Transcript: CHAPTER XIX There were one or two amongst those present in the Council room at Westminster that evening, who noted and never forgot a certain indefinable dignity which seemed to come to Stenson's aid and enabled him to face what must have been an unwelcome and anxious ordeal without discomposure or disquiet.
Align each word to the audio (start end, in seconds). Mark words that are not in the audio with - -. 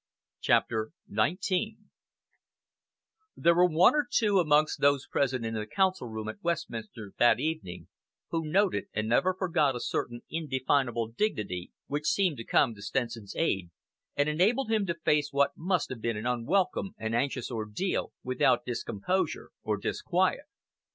CHAPTER 0.39 0.93
XIX 1.13 1.75
There 3.37 3.53
were 3.53 3.67
one 3.67 3.93
or 3.93 4.07
two 4.11 4.39
amongst 4.39 4.79
those 4.81 5.05
present 5.05 5.45
in 5.45 5.53
the 5.53 5.67
Council 5.67 6.07
room 6.07 6.27
at 6.27 6.41
Westminster 6.41 7.11
that 7.19 7.39
evening, 7.39 7.87
who 8.29 8.43
noted 8.43 8.85
and 8.95 9.07
never 9.07 9.35
forgot 9.35 9.75
a 9.75 9.79
certain 9.79 10.21
indefinable 10.27 11.09
dignity 11.09 11.71
which 11.85 12.07
seemed 12.09 12.37
to 12.37 12.43
come 12.43 12.73
to 12.73 12.81
Stenson's 12.81 13.35
aid 13.35 13.69
and 14.15 14.27
enabled 14.27 14.71
him 14.71 14.87
to 14.87 14.95
face 14.95 15.31
what 15.31 15.51
must 15.55 15.89
have 15.89 16.01
been 16.01 16.17
an 16.17 16.25
unwelcome 16.25 16.95
and 16.97 17.13
anxious 17.13 17.51
ordeal 17.51 18.11
without 18.23 18.65
discomposure 18.65 19.51
or 19.61 19.77
disquiet. 19.77 20.45